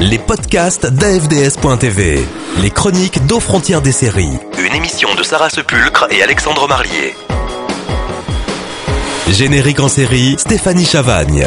les 0.00 0.18
podcasts 0.18 0.86
d'AFDS.tv, 0.86 2.24
les 2.62 2.70
chroniques 2.70 3.26
d'aux 3.26 3.40
frontières 3.40 3.82
des 3.82 3.92
séries, 3.92 4.38
une 4.58 4.74
émission 4.74 5.14
de 5.14 5.22
Sarah 5.22 5.50
Sepulcre 5.50 6.06
et 6.10 6.22
Alexandre 6.22 6.66
Marlier. 6.66 7.14
Générique 9.28 9.80
en 9.80 9.88
série, 9.88 10.36
Stéphanie 10.38 10.86
Chavagne. 10.86 11.46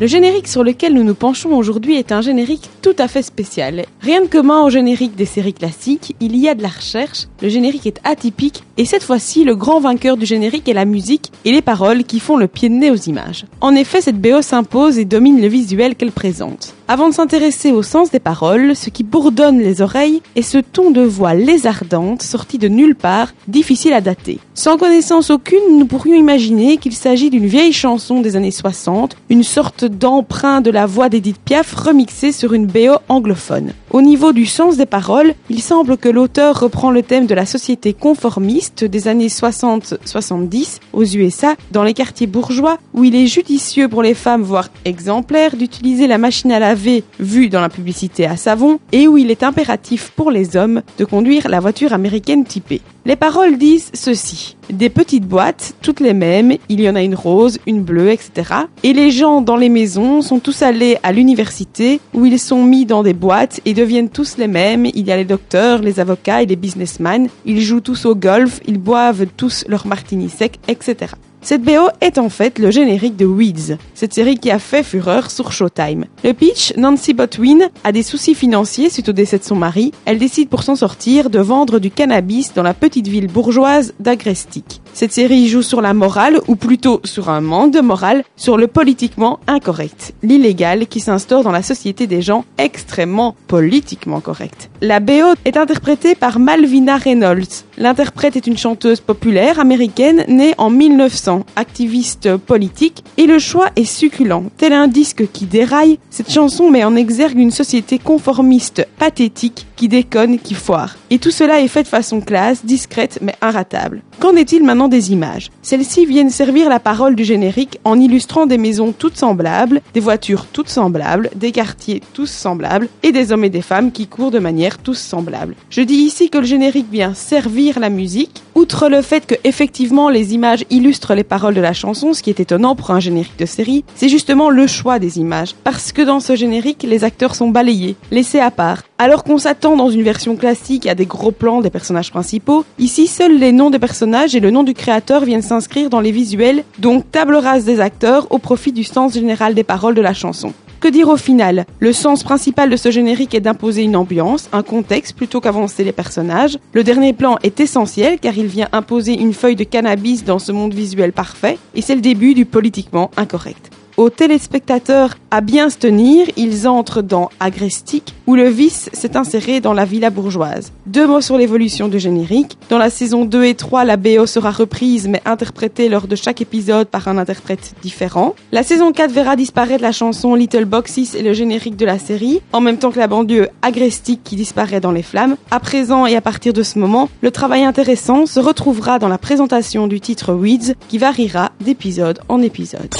Le 0.00 0.08
générique 0.08 0.48
sur 0.48 0.64
lequel 0.64 0.92
nous 0.92 1.04
nous 1.04 1.14
penchons 1.14 1.56
aujourd'hui 1.56 1.94
est 1.94 2.10
un 2.10 2.20
générique 2.20 2.68
tout 2.82 2.96
à 2.98 3.06
fait 3.06 3.22
spécial. 3.22 3.84
Rien 4.00 4.22
de 4.22 4.26
commun 4.26 4.62
au 4.62 4.68
générique 4.68 5.14
des 5.14 5.24
séries 5.24 5.54
classiques, 5.54 6.16
il 6.18 6.36
y 6.36 6.48
a 6.48 6.56
de 6.56 6.62
la 6.62 6.68
recherche, 6.68 7.28
le 7.40 7.48
générique 7.48 7.86
est 7.86 8.00
atypique 8.02 8.64
et 8.76 8.86
cette 8.86 9.04
fois-ci 9.04 9.44
le 9.44 9.54
grand 9.54 9.78
vainqueur 9.78 10.16
du 10.16 10.26
générique 10.26 10.68
est 10.68 10.74
la 10.74 10.84
musique 10.84 11.30
et 11.44 11.52
les 11.52 11.62
paroles 11.62 12.02
qui 12.02 12.18
font 12.18 12.36
le 12.36 12.48
pied 12.48 12.68
de 12.68 12.74
nez 12.74 12.90
aux 12.90 12.96
images. 12.96 13.46
En 13.60 13.76
effet, 13.76 14.00
cette 14.00 14.20
BO 14.20 14.42
s'impose 14.42 14.98
et 14.98 15.04
domine 15.04 15.40
le 15.40 15.46
visuel 15.46 15.94
qu'elle 15.94 16.10
présente. 16.10 16.74
Avant 16.86 17.08
de 17.08 17.14
s'intéresser 17.14 17.72
au 17.72 17.82
sens 17.82 18.10
des 18.10 18.18
paroles, 18.20 18.76
ce 18.76 18.90
qui 18.90 19.04
bourdonne 19.04 19.58
les 19.58 19.80
oreilles 19.80 20.20
est 20.36 20.42
ce 20.42 20.58
ton 20.58 20.90
de 20.90 21.00
voix 21.00 21.32
lézardante 21.32 22.20
sorti 22.20 22.58
de 22.58 22.68
nulle 22.68 22.94
part, 22.94 23.32
difficile 23.48 23.94
à 23.94 24.02
dater. 24.02 24.38
Sans 24.52 24.76
connaissance 24.76 25.30
aucune, 25.30 25.78
nous 25.78 25.86
pourrions 25.86 26.14
imaginer 26.14 26.76
qu'il 26.76 26.92
s'agit 26.92 27.30
d'une 27.30 27.46
vieille 27.46 27.72
chanson 27.72 28.20
des 28.20 28.36
années 28.36 28.50
60, 28.50 29.16
une 29.30 29.44
sorte 29.44 29.86
d'emprunt 29.86 30.60
de 30.60 30.70
la 30.70 30.84
voix 30.84 31.08
d'Edith 31.08 31.38
Piaf 31.38 31.72
remixée 31.72 32.32
sur 32.32 32.52
une 32.52 32.66
BO 32.66 32.98
anglophone. 33.08 33.72
Au 33.90 34.02
niveau 34.02 34.32
du 34.32 34.44
sens 34.44 34.76
des 34.76 34.84
paroles, 34.84 35.34
il 35.48 35.62
semble 35.62 35.96
que 35.96 36.10
l'auteur 36.10 36.60
reprend 36.60 36.90
le 36.90 37.02
thème 37.02 37.26
de 37.26 37.34
la 37.34 37.46
société 37.46 37.94
conformiste 37.94 38.84
des 38.84 39.08
années 39.08 39.28
60-70 39.28 40.80
aux 40.92 41.04
USA, 41.04 41.54
dans 41.70 41.82
les 41.82 41.94
quartiers 41.94 42.26
bourgeois, 42.26 42.76
où 42.92 43.04
il 43.04 43.14
est 43.14 43.26
judicieux 43.26 43.88
pour 43.88 44.02
les 44.02 44.14
femmes, 44.14 44.42
voire 44.42 44.68
exemplaire, 44.84 45.56
d'utiliser 45.56 46.06
la 46.06 46.18
machine 46.18 46.52
à 46.52 46.58
laver 46.58 46.73
vue 46.74 47.48
dans 47.48 47.60
la 47.60 47.68
publicité 47.68 48.26
à 48.26 48.36
savon, 48.36 48.78
et 48.92 49.08
où 49.08 49.16
il 49.16 49.30
est 49.30 49.42
impératif 49.42 50.12
pour 50.14 50.30
les 50.30 50.56
hommes 50.56 50.82
de 50.98 51.04
conduire 51.04 51.48
la 51.48 51.60
voiture 51.60 51.92
américaine 51.92 52.44
typée. 52.44 52.80
Les 53.06 53.16
paroles 53.16 53.58
disent 53.58 53.90
ceci. 53.92 54.56
Des 54.70 54.88
petites 54.88 55.26
boîtes, 55.26 55.74
toutes 55.82 56.00
les 56.00 56.14
mêmes, 56.14 56.54
il 56.70 56.80
y 56.80 56.88
en 56.88 56.94
a 56.94 57.02
une 57.02 57.14
rose, 57.14 57.58
une 57.66 57.82
bleue, 57.82 58.10
etc. 58.10 58.54
Et 58.82 58.94
les 58.94 59.10
gens 59.10 59.42
dans 59.42 59.56
les 59.56 59.68
maisons 59.68 60.22
sont 60.22 60.38
tous 60.38 60.62
allés 60.62 60.96
à 61.02 61.12
l'université 61.12 62.00
où 62.14 62.24
ils 62.24 62.38
sont 62.38 62.62
mis 62.62 62.86
dans 62.86 63.02
des 63.02 63.12
boîtes 63.12 63.60
et 63.66 63.74
deviennent 63.74 64.08
tous 64.08 64.38
les 64.38 64.48
mêmes. 64.48 64.86
Il 64.86 65.06
y 65.06 65.12
a 65.12 65.16
les 65.16 65.26
docteurs, 65.26 65.82
les 65.82 66.00
avocats 66.00 66.42
et 66.42 66.46
les 66.46 66.56
businessmen. 66.56 67.28
Ils 67.44 67.60
jouent 67.60 67.82
tous 67.82 68.06
au 68.06 68.14
golf, 68.14 68.60
ils 68.66 68.78
boivent 68.78 69.26
tous 69.36 69.66
leur 69.68 69.86
martini 69.86 70.30
sec, 70.30 70.58
etc. 70.66 71.12
Cette 71.44 71.60
BO 71.60 71.90
est 72.00 72.16
en 72.16 72.30
fait 72.30 72.58
le 72.58 72.70
générique 72.70 73.16
de 73.16 73.26
Weeds, 73.26 73.76
cette 73.92 74.14
série 74.14 74.38
qui 74.38 74.50
a 74.50 74.58
fait 74.58 74.82
fureur 74.82 75.30
sur 75.30 75.52
Showtime. 75.52 76.06
Le 76.24 76.32
pitch, 76.32 76.72
Nancy 76.78 77.12
Botwin 77.12 77.68
a 77.84 77.92
des 77.92 78.02
soucis 78.02 78.34
financiers 78.34 78.88
suite 78.88 79.10
au 79.10 79.12
décès 79.12 79.38
de 79.38 79.44
son 79.44 79.54
mari. 79.54 79.92
Elle 80.06 80.16
décide 80.16 80.48
pour 80.48 80.62
s'en 80.62 80.74
sortir 80.74 81.28
de 81.28 81.40
vendre 81.40 81.80
du 81.80 81.90
cannabis 81.90 82.54
dans 82.54 82.62
la 82.62 82.72
petite 82.72 83.08
ville 83.08 83.26
bourgeoise 83.26 83.92
d'Agrestic. 84.00 84.80
Cette 84.94 85.12
série 85.12 85.48
joue 85.48 85.60
sur 85.60 85.82
la 85.82 85.92
morale, 85.92 86.40
ou 86.48 86.56
plutôt 86.56 87.00
sur 87.04 87.28
un 87.28 87.42
manque 87.42 87.72
de 87.72 87.80
morale, 87.80 88.24
sur 88.36 88.56
le 88.56 88.66
politiquement 88.66 89.38
incorrect, 89.46 90.14
l'illégal 90.22 90.86
qui 90.86 91.00
s'instaure 91.00 91.42
dans 91.42 91.52
la 91.52 91.62
société 91.62 92.06
des 92.06 92.22
gens 92.22 92.46
extrêmement 92.56 93.34
politiquement 93.48 94.20
corrects. 94.20 94.70
La 94.80 95.00
BO 95.00 95.34
est 95.44 95.58
interprétée 95.58 96.14
par 96.14 96.38
Malvina 96.38 96.96
Reynolds. 96.96 97.64
L'interprète 97.76 98.36
est 98.36 98.46
une 98.46 98.56
chanteuse 98.56 99.00
populaire 99.00 99.58
américaine 99.58 100.24
née 100.28 100.54
en 100.58 100.70
1900, 100.70 101.44
activiste 101.56 102.36
politique, 102.36 103.02
et 103.16 103.26
le 103.26 103.40
choix 103.40 103.70
est 103.74 103.84
succulent. 103.84 104.44
Tel 104.56 104.72
un 104.72 104.86
disque 104.86 105.30
qui 105.32 105.46
déraille, 105.46 105.98
cette 106.08 106.30
chanson 106.30 106.70
met 106.70 106.84
en 106.84 106.94
exergue 106.94 107.38
une 107.38 107.50
société 107.50 107.98
conformiste, 107.98 108.86
pathétique, 108.98 109.66
qui 109.76 109.88
déconne, 109.88 110.38
qui 110.38 110.54
foire. 110.54 110.96
Et 111.10 111.18
tout 111.18 111.30
cela 111.30 111.60
est 111.60 111.68
fait 111.68 111.82
de 111.82 111.88
façon 111.88 112.20
classe, 112.20 112.64
discrète, 112.64 113.18
mais 113.22 113.34
inratable. 113.42 114.02
Qu'en 114.20 114.36
est-il 114.36 114.62
maintenant 114.62 114.88
des 114.88 115.12
images? 115.12 115.50
Celles-ci 115.62 116.06
viennent 116.06 116.30
servir 116.30 116.68
la 116.68 116.80
parole 116.80 117.16
du 117.16 117.24
générique 117.24 117.78
en 117.84 117.98
illustrant 117.98 118.46
des 118.46 118.58
maisons 118.58 118.92
toutes 118.96 119.16
semblables, 119.16 119.80
des 119.92 120.00
voitures 120.00 120.46
toutes 120.46 120.68
semblables, 120.68 121.30
des 121.34 121.52
quartiers 121.52 122.02
tous 122.12 122.30
semblables, 122.30 122.88
et 123.02 123.12
des 123.12 123.32
hommes 123.32 123.44
et 123.44 123.50
des 123.50 123.62
femmes 123.62 123.92
qui 123.92 124.06
courent 124.06 124.30
de 124.30 124.38
manière 124.38 124.78
tous 124.78 124.98
semblables. 124.98 125.56
Je 125.70 125.80
dis 125.80 125.94
ici 125.94 126.30
que 126.30 126.38
le 126.38 126.44
générique 126.44 126.90
vient 126.90 127.14
servir 127.14 127.80
la 127.80 127.90
musique, 127.90 128.42
outre 128.54 128.88
le 128.88 129.02
fait 129.02 129.26
que 129.26 129.34
effectivement 129.44 130.08
les 130.08 130.34
images 130.34 130.64
illustrent 130.70 131.14
les 131.14 131.24
paroles 131.24 131.54
de 131.54 131.60
la 131.60 131.72
chanson, 131.72 132.12
ce 132.12 132.22
qui 132.22 132.30
est 132.30 132.40
étonnant 132.40 132.76
pour 132.76 132.90
un 132.90 133.00
générique 133.00 133.38
de 133.38 133.46
série, 133.46 133.84
c'est 133.94 134.08
justement 134.08 134.50
le 134.50 134.66
choix 134.66 134.98
des 134.98 135.18
images. 135.18 135.54
Parce 135.64 135.92
que 135.92 136.02
dans 136.02 136.20
ce 136.20 136.36
générique, 136.36 136.82
les 136.82 137.04
acteurs 137.04 137.34
sont 137.34 137.48
balayés, 137.48 137.96
laissés 138.10 138.40
à 138.40 138.50
part. 138.50 138.82
Alors 138.98 139.24
qu'on 139.24 139.38
s'attend 139.38 139.63
dans 139.64 139.88
une 139.88 140.02
version 140.02 140.36
classique 140.36 140.86
à 140.86 140.94
des 140.94 141.06
gros 141.06 141.30
plans 141.30 141.62
des 141.62 141.70
personnages 141.70 142.10
principaux, 142.10 142.66
ici 142.78 143.06
seuls 143.06 143.38
les 143.38 143.50
noms 143.50 143.70
des 143.70 143.78
personnages 143.78 144.34
et 144.34 144.40
le 144.40 144.50
nom 144.50 144.62
du 144.62 144.74
créateur 144.74 145.24
viennent 145.24 145.42
s'inscrire 145.42 145.88
dans 145.88 146.00
les 146.00 146.12
visuels, 146.12 146.64
donc 146.78 147.10
table 147.10 147.36
rase 147.36 147.64
des 147.64 147.80
acteurs 147.80 148.26
au 148.30 148.38
profit 148.38 148.72
du 148.72 148.84
sens 148.84 149.14
général 149.14 149.54
des 149.54 149.64
paroles 149.64 149.94
de 149.94 150.02
la 150.02 150.12
chanson. 150.12 150.52
Que 150.80 150.88
dire 150.88 151.08
au 151.08 151.16
final? 151.16 151.64
Le 151.78 151.94
sens 151.94 152.22
principal 152.22 152.68
de 152.68 152.76
ce 152.76 152.90
générique 152.90 153.34
est 153.34 153.40
d'imposer 153.40 153.82
une 153.82 153.96
ambiance, 153.96 154.50
un 154.52 154.62
contexte 154.62 155.16
plutôt 155.16 155.40
qu'avancer 155.40 155.82
les 155.82 155.92
personnages. 155.92 156.58
Le 156.74 156.84
dernier 156.84 157.14
plan 157.14 157.38
est 157.42 157.58
essentiel 157.58 158.18
car 158.18 158.36
il 158.36 158.46
vient 158.46 158.68
imposer 158.72 159.14
une 159.14 159.32
feuille 159.32 159.56
de 159.56 159.64
cannabis 159.64 160.24
dans 160.24 160.38
ce 160.38 160.52
monde 160.52 160.74
visuel 160.74 161.12
parfait 161.12 161.56
et 161.74 161.80
c'est 161.80 161.94
le 161.94 162.02
début 162.02 162.34
du 162.34 162.44
politiquement 162.44 163.10
incorrect 163.16 163.73
aux 163.96 164.10
téléspectateurs 164.10 165.16
à 165.30 165.40
bien 165.40 165.68
se 165.68 165.78
tenir, 165.78 166.26
ils 166.36 166.68
entrent 166.68 167.02
dans 167.02 167.28
Agrestic, 167.40 168.14
où 168.26 168.36
le 168.36 168.48
vice 168.48 168.88
s'est 168.92 169.16
inséré 169.16 169.60
dans 169.60 169.72
la 169.72 169.84
villa 169.84 170.10
bourgeoise. 170.10 170.72
Deux 170.86 171.06
mots 171.06 171.20
sur 171.20 171.36
l'évolution 171.36 171.88
du 171.88 171.98
générique. 171.98 172.56
Dans 172.70 172.78
la 172.78 172.90
saison 172.90 173.24
2 173.24 173.44
et 173.44 173.54
3, 173.54 173.84
la 173.84 173.96
BO 173.96 174.26
sera 174.26 174.52
reprise 174.52 175.08
mais 175.08 175.20
interprétée 175.24 175.88
lors 175.88 176.06
de 176.06 176.14
chaque 176.14 176.40
épisode 176.40 176.86
par 176.86 177.08
un 177.08 177.18
interprète 177.18 177.74
différent. 177.82 178.36
La 178.52 178.62
saison 178.62 178.92
4 178.92 179.10
verra 179.10 179.34
disparaître 179.34 179.82
la 179.82 179.92
chanson 179.92 180.34
Little 180.34 180.66
Boxes 180.66 181.14
et 181.14 181.22
le 181.22 181.32
générique 181.32 181.76
de 181.76 181.86
la 181.86 181.98
série, 181.98 182.40
en 182.52 182.60
même 182.60 182.78
temps 182.78 182.92
que 182.92 182.98
la 183.00 183.08
banlieue 183.08 183.48
Agrestic 183.62 184.22
qui 184.22 184.36
disparaît 184.36 184.80
dans 184.80 184.92
les 184.92 185.02
flammes. 185.02 185.36
À 185.50 185.58
présent 185.58 186.06
et 186.06 186.14
à 186.14 186.20
partir 186.20 186.52
de 186.52 186.62
ce 186.62 186.78
moment, 186.78 187.08
le 187.22 187.30
travail 187.30 187.64
intéressant 187.64 188.26
se 188.26 188.40
retrouvera 188.40 188.98
dans 188.98 189.08
la 189.08 189.18
présentation 189.18 189.86
du 189.86 190.00
titre 190.00 190.32
Weeds 190.32 190.74
qui 190.88 190.98
variera 190.98 191.50
d'épisode 191.60 192.20
en 192.28 192.40
épisode. 192.40 192.94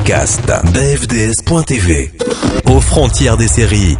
Podcasts 0.00 0.46
d'AFDS.tv. 0.46 2.10
Aux 2.66 2.80
frontières 2.80 3.36
des 3.36 3.48
séries. 3.48 3.96